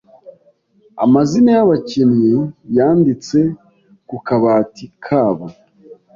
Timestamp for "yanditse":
2.77-3.39